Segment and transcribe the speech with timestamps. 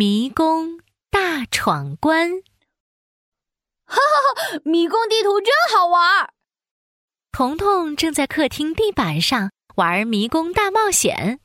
[0.00, 0.80] 迷宫
[1.10, 2.40] 大闯关。
[3.84, 4.60] 哈哈哈！
[4.64, 6.32] 迷宫地图真好玩。
[7.30, 11.38] 彤彤正在客厅地板上玩迷宫大冒险。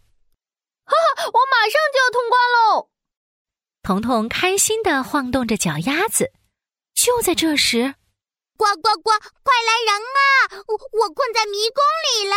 [0.86, 1.26] 哈哈！
[1.26, 2.90] 我马上就要通关喽！
[3.84, 6.32] 彤彤开心的晃动着脚丫子。
[6.94, 7.96] 就在这时，
[8.56, 9.12] 呱呱呱！
[9.44, 10.64] 快来人啊！
[10.68, 12.36] 我我困在迷宫里了。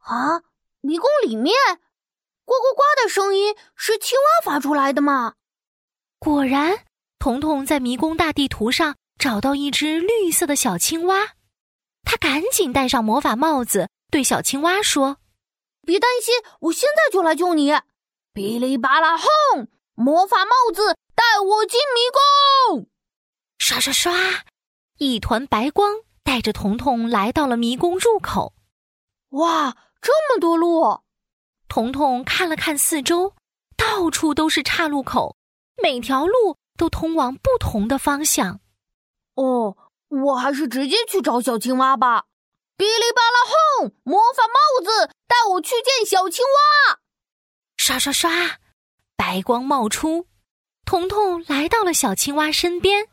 [0.00, 0.42] 啊！
[0.82, 1.54] 迷宫里面，
[2.50, 5.34] 呱呱呱的声音是青蛙发出来的吗？
[6.18, 6.84] 果然，
[7.20, 11.34] 彤彤在迷宫大地图上找到一只绿色的小青蛙，
[12.02, 15.18] 他赶紧戴上魔法帽子，对小青蛙说
[15.86, 17.72] ：“别担心，我现在就来救你！”
[18.34, 19.68] 噼里啪啦，轰！
[19.94, 22.90] 魔法帽子带我进迷宫。
[23.58, 24.12] 刷刷刷，
[24.98, 28.54] 一团白光带着彤彤来到了迷宫入口。
[29.28, 31.02] 哇，这么多路！
[31.70, 33.32] 彤彤看了看四周，
[33.76, 35.36] 到处都是岔路口，
[35.80, 38.58] 每条路都通往不同的方向。
[39.36, 39.76] 哦，
[40.08, 42.24] 我还是直接去找小青蛙吧。
[42.76, 43.38] 哔哩吧啦，
[43.78, 43.94] 轰！
[44.02, 46.98] 魔法帽子带我去见小青蛙。
[47.76, 48.58] 刷刷刷，
[49.16, 50.26] 白光冒出，
[50.84, 53.06] 彤彤来到了小青蛙身边。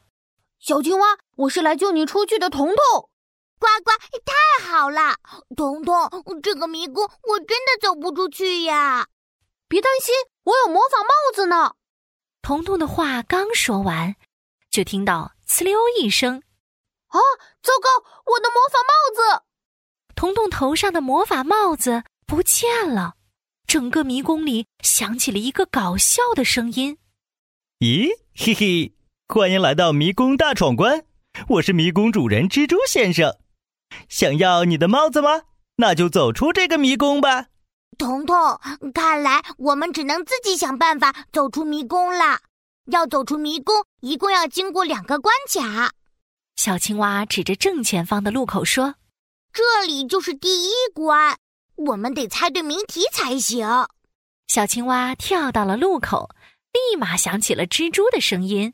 [0.59, 3.09] 小青蛙，我是来救你出去的，彤彤。
[3.59, 3.91] 呱呱，
[4.23, 5.15] 太好了，
[5.55, 9.07] 彤彤，这个迷宫我真的走不出去呀！
[9.67, 10.13] 别担心，
[10.43, 11.73] 我有魔法帽子呢。
[12.41, 14.15] 彤彤的话刚说完，
[14.69, 16.43] 就听到“呲溜”一声，
[17.07, 17.17] 啊，
[17.61, 17.89] 糟糕，
[18.25, 19.43] 我的魔法帽子！
[20.15, 23.15] 彤彤头上的魔法帽子不见了，
[23.65, 26.97] 整个迷宫里响起了一个搞笑的声音
[27.79, 28.93] ：“咦，嘿嘿。”
[29.27, 31.05] 欢迎来到迷宫大闯关，
[31.49, 33.37] 我是迷宫主人蜘蛛先生。
[34.09, 35.41] 想要你的帽子吗？
[35.77, 37.47] 那就走出这个迷宫吧。
[37.97, 38.59] 彤彤，
[38.93, 42.39] 看来我们只能自己想办法走出迷宫了。
[42.91, 45.91] 要走出迷宫，一共要经过两个关卡。
[46.55, 48.95] 小青蛙指着正前方的路口说
[49.53, 51.37] ：“这里就是第一关，
[51.75, 53.67] 我们得猜对谜题才行。”
[54.47, 56.29] 小青蛙跳到了路口，
[56.71, 58.73] 立马响起了蜘蛛的声音。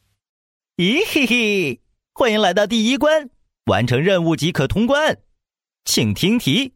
[0.78, 1.82] 咦嘿嘿，
[2.14, 3.30] 欢迎来到第一关，
[3.66, 5.20] 完成任务即可通关。
[5.86, 6.76] 请听题：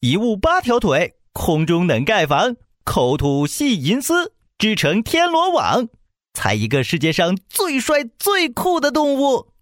[0.00, 5.88] 一物八条腿，空中能盖房，口吐细银丝，织成天罗网。
[6.34, 9.52] 猜一个世界上最帅最酷的动物。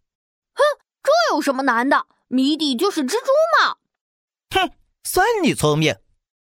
[0.55, 0.63] 哼，
[1.03, 2.07] 这有什么难的？
[2.29, 3.27] 谜底就是蜘蛛
[3.61, 3.77] 嘛。
[4.55, 4.73] 哼，
[5.03, 5.97] 算你聪明。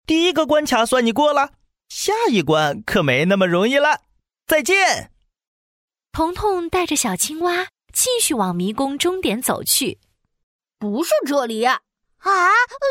[0.08, 1.52] 第一个关卡算你过了，
[1.90, 4.02] 下一关可没那么容易了。
[4.48, 5.12] 再见。
[6.12, 10.00] 彤彤带着小青蛙继续往迷宫终点走去。
[10.78, 11.80] 不是这里啊！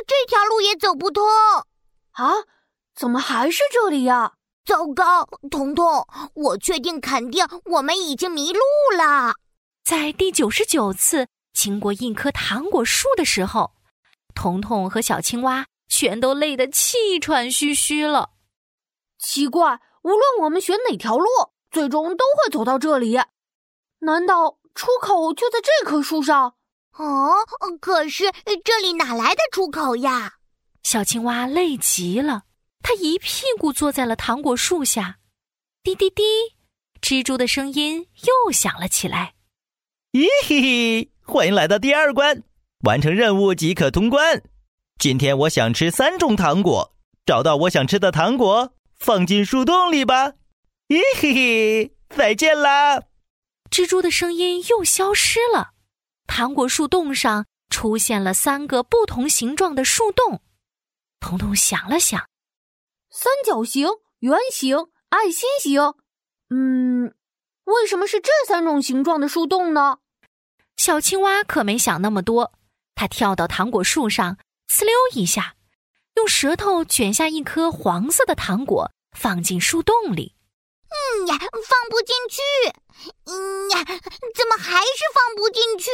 [0.06, 1.22] 这条路也走不通
[2.12, 2.32] 啊！
[2.96, 4.32] 怎么还是这里呀？
[4.64, 8.60] 糟糕，彤彤，我确定肯定我们已经迷路
[8.96, 9.34] 了。
[9.84, 13.72] 在第九十九次经过一棵糖果树的时候，
[14.34, 18.30] 彤彤和小青蛙全都累得气喘吁吁了。
[19.18, 21.26] 奇怪，无论我们选哪条路。
[21.70, 23.18] 最终都会走到这里，
[24.04, 26.54] 难道出口就在这棵树上？
[26.96, 27.32] 哦，
[27.80, 28.24] 可是
[28.64, 30.34] 这里哪来的出口呀？
[30.82, 32.42] 小青蛙累极了，
[32.82, 35.16] 它一屁股坐在了糖果树下。
[35.82, 36.22] 滴滴滴，
[37.00, 39.34] 蜘蛛的声音又响了起来。
[40.12, 42.42] 咦嘿嘿，欢迎来到第二关，
[42.84, 44.42] 完成任务即可通关。
[44.98, 46.94] 今天我想吃三种糖果，
[47.26, 50.34] 找到我想吃的糖果，放进树洞里吧。
[50.88, 53.02] 咦嘿嘿，再见啦！
[53.74, 55.72] 蜘蛛的声音又消失了。
[56.28, 60.40] 糖果树洞上出现了三个不同形状的树洞。
[61.18, 62.28] 彤彤想了想，
[63.10, 63.88] 三角形、
[64.20, 64.76] 圆形、
[65.08, 65.94] 爱心形。
[66.50, 67.16] 嗯，
[67.64, 69.98] 为什么是这三种形状的树洞呢？
[70.76, 72.52] 小青蛙可没想那么多，
[72.94, 75.56] 它跳到糖果树上，呲溜一下，
[76.14, 80.33] 用舌头卷下一颗黄色的糖果，放进树洞里。
[80.94, 82.40] 嗯呀，放不进去！
[83.24, 85.90] 嗯呀，怎么还是放不进去？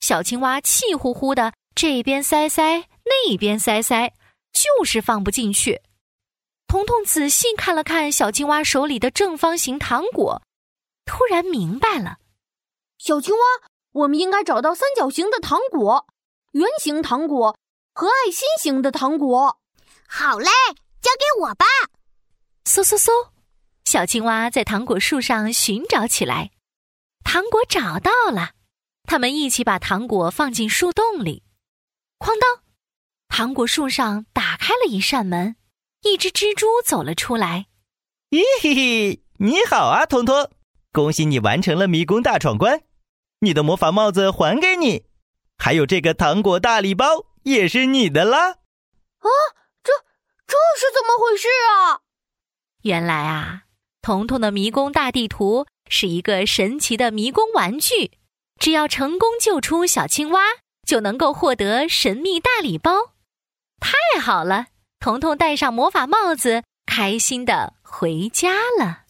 [0.00, 4.14] 小青蛙气呼呼的，这边塞塞，那边塞塞，
[4.52, 5.82] 就是放不进去。
[6.66, 10.42] 彤彤仔细看了看小青蛙手里的正方形糖果，
[11.04, 12.18] 突然明白了：
[12.98, 13.40] 小青蛙，
[13.92, 16.06] 我们应该找到三角形的糖果、
[16.52, 17.58] 圆形糖果
[17.92, 19.58] 和爱心形的糖果。
[20.08, 20.48] 好嘞，
[21.02, 21.66] 交给我吧。
[22.64, 23.28] 嗖嗖嗖！
[23.88, 26.50] 小青蛙在糖果树上寻找起来，
[27.24, 28.50] 糖果找到了，
[29.04, 31.42] 他们一起把糖果放进树洞里。
[32.18, 32.62] 哐当，
[33.28, 35.56] 糖果树上打开了一扇门，
[36.02, 37.68] 一只蜘蛛走了出来。
[38.28, 40.50] 咦嘿嘿，你好啊，彤彤！
[40.92, 42.82] 恭喜你完成了迷宫大闯关，
[43.40, 45.06] 你的魔法帽子还给你，
[45.56, 48.50] 还有这个糖果大礼包也是你的啦！
[48.50, 49.28] 啊，
[49.82, 49.94] 这
[50.46, 52.02] 这是怎么回事啊？
[52.82, 53.62] 原来啊，
[54.00, 58.12] 彤彤的迷宫大地图是一个神奇的迷宫玩具，
[58.58, 60.40] 只要成功救出小青蛙，
[60.86, 63.12] 就能够获得神秘大礼包。
[63.80, 64.66] 太好了，
[64.98, 69.07] 彤彤戴上魔法帽子，开心的回家了。